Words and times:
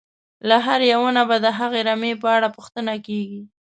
له 0.49 0.57
هر 0.65 0.81
یوه 0.93 1.09
نه 1.17 1.23
به 1.29 1.37
د 1.45 1.47
هغه 1.59 1.79
رمې 1.87 2.13
په 2.21 2.27
اړه 2.35 2.47
پوښتنه 2.57 2.93
کېږي. 3.07 3.41